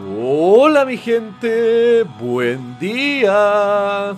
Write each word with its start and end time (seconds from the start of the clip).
Hola 0.00 0.86
mi 0.86 0.96
gente, 0.96 2.04
buen 2.18 2.78
día. 2.78 4.14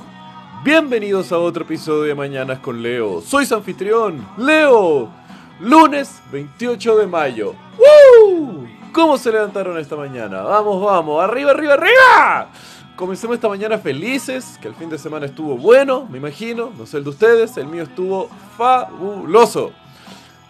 Bienvenidos 0.62 1.32
a 1.32 1.38
otro 1.38 1.64
episodio 1.64 2.02
de 2.02 2.14
Mañanas 2.14 2.60
con 2.60 2.80
Leo. 2.80 3.20
Soy 3.20 3.44
su 3.44 3.56
anfitrión, 3.56 4.24
Leo. 4.36 5.10
Lunes 5.58 6.22
28 6.30 6.98
de 6.98 7.06
mayo. 7.08 7.54
¡Woo! 7.76 8.68
¿Cómo 8.92 9.18
se 9.18 9.32
levantaron 9.32 9.76
esta 9.76 9.96
mañana? 9.96 10.42
Vamos, 10.42 10.80
vamos, 10.80 11.24
arriba, 11.24 11.50
arriba, 11.50 11.74
arriba. 11.74 12.50
Comencemos 12.94 13.34
esta 13.34 13.48
mañana 13.48 13.76
felices, 13.76 14.56
que 14.62 14.68
el 14.68 14.76
fin 14.76 14.88
de 14.88 14.96
semana 14.96 15.26
estuvo 15.26 15.56
bueno, 15.56 16.06
me 16.08 16.18
imagino. 16.18 16.70
No 16.78 16.86
sé 16.86 16.98
el 16.98 17.04
de 17.04 17.10
ustedes, 17.10 17.56
el 17.56 17.66
mío 17.66 17.82
estuvo 17.82 18.30
fabuloso. 18.56 19.72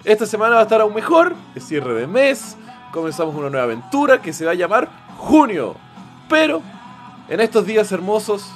Esta 0.05 0.27
semana 0.27 0.57
va 0.57 0.61
a 0.61 0.65
estar 0.65 0.83
aún 0.83 0.93
mejor, 0.93 1.35
es 1.55 1.67
cierre 1.67 1.95
de 1.95 2.07
mes, 2.07 2.59
comenzamos 2.93 3.35
una 3.35 3.49
nueva 3.49 3.65
aventura 3.65 4.21
que 4.21 4.35
se 4.35 4.45
va 4.45 4.51
a 4.51 4.55
llamar 4.55 5.04
Junio. 5.19 5.77
Pero 6.29 6.63
en 7.29 7.41
estos 7.41 7.67
días 7.67 7.91
hermosos 7.93 8.49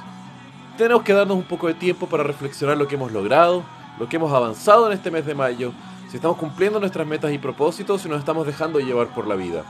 tenemos 0.77 1.03
que 1.03 1.13
darnos 1.13 1.37
un 1.37 1.45
poco 1.45 1.67
de 1.67 1.75
tiempo 1.75 2.07
para 2.07 2.23
reflexionar 2.23 2.77
lo 2.77 2.87
que 2.87 2.95
hemos 2.95 3.13
logrado, 3.13 3.65
lo 3.99 4.09
que 4.09 4.17
hemos 4.17 4.33
avanzado 4.33 4.87
en 4.87 4.93
este 4.93 5.11
mes 5.11 5.27
de 5.27 5.35
mayo, 5.35 5.73
si 6.09 6.17
estamos 6.17 6.39
cumpliendo 6.39 6.81
nuestras 6.81 7.07
metas 7.07 7.33
y 7.33 7.39
propósitos, 7.39 8.03
si 8.03 8.09
nos 8.09 8.21
estamos 8.21 8.47
dejando 8.47 8.79
llevar 8.79 9.09
por 9.09 9.27
la 9.27 9.35
vida. 9.35 9.65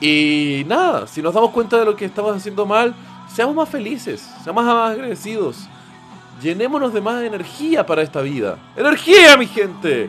Y 0.00 0.64
nada, 0.66 1.06
si 1.06 1.22
nos 1.22 1.34
damos 1.34 1.50
cuenta 1.50 1.76
de 1.78 1.84
lo 1.84 1.96
que 1.96 2.04
estamos 2.04 2.34
haciendo 2.36 2.64
mal, 2.64 2.94
seamos 3.32 3.54
más 3.54 3.68
felices, 3.68 4.28
seamos 4.42 4.64
más 4.64 4.92
agradecidos. 4.92 5.68
Llenémonos 6.40 6.92
de 6.92 7.00
más 7.00 7.22
energía 7.22 7.84
para 7.84 8.02
esta 8.02 8.20
vida. 8.20 8.58
¡Energía, 8.76 9.36
mi 9.36 9.46
gente! 9.46 10.08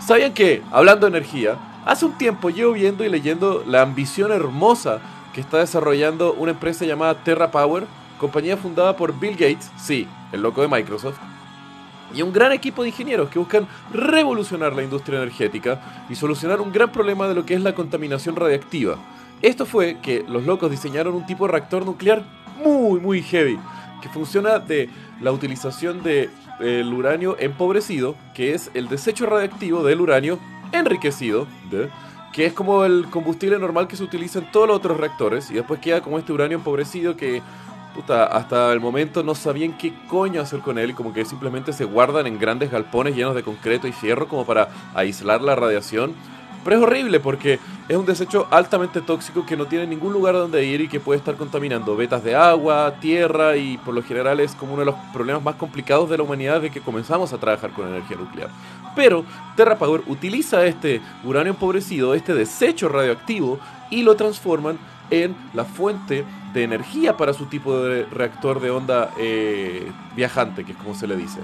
¿Sabían 0.00 0.32
que, 0.32 0.62
hablando 0.72 1.08
de 1.08 1.18
energía, 1.18 1.56
hace 1.84 2.04
un 2.04 2.12
tiempo 2.18 2.50
llevo 2.50 2.72
viendo 2.72 3.04
y 3.04 3.08
leyendo 3.08 3.64
la 3.66 3.82
ambición 3.82 4.32
hermosa 4.32 5.00
que 5.32 5.40
está 5.40 5.58
desarrollando 5.58 6.32
una 6.34 6.52
empresa 6.52 6.84
llamada 6.84 7.22
Terra 7.22 7.50
Power, 7.50 7.86
compañía 8.18 8.56
fundada 8.56 8.96
por 8.96 9.18
Bill 9.18 9.32
Gates, 9.32 9.70
sí, 9.78 10.06
el 10.32 10.42
loco 10.42 10.62
de 10.62 10.68
Microsoft, 10.68 11.18
y 12.12 12.22
un 12.22 12.32
gran 12.32 12.52
equipo 12.52 12.82
de 12.82 12.88
ingenieros 12.88 13.30
que 13.30 13.38
buscan 13.38 13.68
revolucionar 13.92 14.74
la 14.74 14.82
industria 14.82 15.18
energética 15.18 16.06
y 16.08 16.16
solucionar 16.16 16.60
un 16.60 16.72
gran 16.72 16.90
problema 16.90 17.28
de 17.28 17.34
lo 17.34 17.46
que 17.46 17.54
es 17.54 17.60
la 17.60 17.74
contaminación 17.74 18.36
radiactiva. 18.36 18.96
Esto 19.42 19.64
fue 19.64 19.98
que 20.02 20.24
los 20.28 20.44
locos 20.44 20.70
diseñaron 20.70 21.14
un 21.14 21.26
tipo 21.26 21.46
de 21.46 21.52
reactor 21.52 21.86
nuclear 21.86 22.24
muy, 22.62 23.00
muy 23.00 23.22
heavy, 23.22 23.58
que 24.02 24.08
funciona 24.08 24.58
de 24.58 24.90
la 25.20 25.32
utilización 25.32 26.02
del 26.02 26.30
de, 26.58 26.84
uranio 26.84 27.36
empobrecido, 27.38 28.16
que 28.34 28.54
es 28.54 28.70
el 28.74 28.88
desecho 28.88 29.26
radiactivo 29.26 29.82
del 29.82 30.00
uranio 30.00 30.38
enriquecido, 30.72 31.46
que 32.32 32.46
es 32.46 32.52
como 32.52 32.84
el 32.84 33.06
combustible 33.10 33.58
normal 33.58 33.88
que 33.88 33.96
se 33.96 34.04
utiliza 34.04 34.38
en 34.38 34.50
todos 34.50 34.68
los 34.68 34.76
otros 34.76 34.98
reactores, 34.98 35.50
y 35.50 35.54
después 35.54 35.80
queda 35.80 36.00
como 36.00 36.18
este 36.18 36.32
uranio 36.32 36.58
empobrecido 36.58 37.16
que 37.16 37.42
puta, 37.94 38.24
hasta 38.24 38.72
el 38.72 38.80
momento 38.80 39.22
no 39.22 39.34
sabían 39.34 39.76
qué 39.76 39.92
coño 40.08 40.40
hacer 40.40 40.60
con 40.60 40.78
él, 40.78 40.94
como 40.94 41.12
que 41.12 41.24
simplemente 41.24 41.72
se 41.72 41.84
guardan 41.84 42.26
en 42.26 42.38
grandes 42.38 42.70
galpones 42.70 43.16
llenos 43.16 43.34
de 43.34 43.42
concreto 43.42 43.88
y 43.88 43.92
fierro 43.92 44.28
como 44.28 44.46
para 44.46 44.68
aislar 44.94 45.42
la 45.42 45.56
radiación. 45.56 46.14
Pero 46.62 46.76
es 46.76 46.82
horrible 46.82 47.20
porque 47.20 47.58
es 47.90 47.96
un 47.96 48.06
desecho 48.06 48.46
altamente 48.52 49.00
tóxico 49.00 49.44
que 49.44 49.56
no 49.56 49.66
tiene 49.66 49.84
ningún 49.84 50.12
lugar 50.12 50.36
donde 50.36 50.64
ir 50.64 50.80
y 50.80 50.86
que 50.86 51.00
puede 51.00 51.18
estar 51.18 51.34
contaminando 51.34 51.96
vetas 51.96 52.22
de 52.22 52.36
agua, 52.36 52.94
tierra 53.00 53.56
y 53.56 53.78
por 53.78 53.92
lo 53.92 54.00
general 54.04 54.38
es 54.38 54.54
como 54.54 54.74
uno 54.74 54.82
de 54.82 54.86
los 54.86 54.94
problemas 55.12 55.42
más 55.42 55.56
complicados 55.56 56.08
de 56.08 56.16
la 56.16 56.22
humanidad 56.22 56.60
de 56.60 56.70
que 56.70 56.80
comenzamos 56.80 57.32
a 57.32 57.38
trabajar 57.38 57.72
con 57.72 57.88
energía 57.88 58.16
nuclear. 58.16 58.48
Pero 58.94 59.24
TerraPower 59.56 60.02
utiliza 60.06 60.64
este 60.66 61.00
uranio 61.24 61.52
empobrecido, 61.52 62.14
este 62.14 62.32
desecho 62.32 62.88
radioactivo 62.88 63.58
y 63.90 64.04
lo 64.04 64.14
transforman 64.14 64.78
en 65.10 65.34
la 65.52 65.64
fuente 65.64 66.24
de 66.54 66.62
energía 66.62 67.16
para 67.16 67.34
su 67.34 67.46
tipo 67.46 67.76
de 67.76 68.04
reactor 68.04 68.60
de 68.60 68.70
onda 68.70 69.10
eh, 69.18 69.90
viajante, 70.14 70.64
que 70.64 70.72
es 70.72 70.78
como 70.78 70.94
se 70.94 71.08
le 71.08 71.16
dice. 71.16 71.40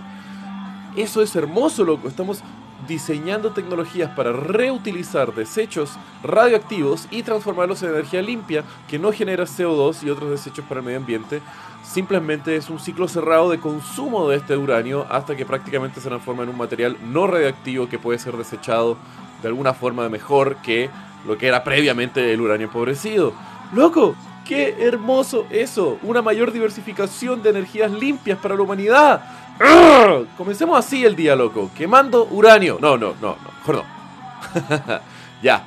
Eso 0.95 1.23
es 1.23 1.35
hermoso, 1.35 1.83
loco. 1.83 2.07
Estamos 2.07 2.41
diseñando 2.87 3.53
tecnologías 3.53 4.11
para 4.11 4.33
reutilizar 4.33 5.35
desechos 5.35 5.99
radioactivos 6.23 7.09
y 7.11 7.23
transformarlos 7.23 7.83
en 7.83 7.91
energía 7.91 8.23
limpia 8.23 8.65
que 8.89 8.99
no 8.99 9.13
genera 9.13 9.45
CO2 9.45 10.03
y 10.03 10.11
otros 10.11 10.31
desechos 10.31 10.65
para 10.69 10.81
el 10.81 10.87
medio 10.87 10.99
ambiente. 10.99 11.41
Simplemente 11.83 12.57
es 12.57 12.69
un 12.69 12.79
ciclo 12.79 13.09
cerrado 13.09 13.51
de 13.51 13.61
consumo 13.61 14.29
de 14.29 14.37
este 14.37 14.57
uranio 14.57 15.07
hasta 15.09 15.37
que 15.37 15.47
prácticamente 15.47 16.01
se 16.01 16.09
transforma 16.09 16.43
en 16.43 16.49
un 16.49 16.59
material 16.59 16.97
no 17.03 17.27
radioactivo 17.27 17.89
que 17.89 17.99
puede 17.99 18.19
ser 18.19 18.37
desechado 18.37 18.97
de 19.43 19.49
alguna 19.49 19.73
forma 19.73 20.09
mejor 20.09 20.57
que 20.57 20.91
lo 21.27 21.39
que 21.39 21.49
era 21.49 21.65
previamente 21.65 22.33
el 22.33 22.41
uranio 22.41 22.67
empobrecido. 22.67 23.33
¡Loco! 23.73 24.15
¡Qué 24.47 24.77
hermoso 24.79 25.47
eso! 25.51 25.99
Una 26.03 26.23
mayor 26.23 26.53
diversificación 26.53 27.43
de 27.43 27.51
energías 27.51 27.91
limpias 27.91 28.39
para 28.39 28.55
la 28.55 28.63
humanidad. 28.63 29.21
¡Arr! 29.59 30.27
Comencemos 30.37 30.79
así 30.79 31.05
el 31.05 31.17
día, 31.17 31.35
loco. 31.35 31.71
Quemando 31.77 32.29
uranio. 32.31 32.79
No, 32.81 32.97
no, 32.97 33.15
no, 33.21 33.37
no. 33.43 33.53
Mejor 33.59 33.77
no. 33.77 35.01
ya. 35.43 35.65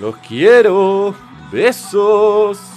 Los 0.00 0.16
quiero. 0.16 1.14
Besos. 1.50 2.71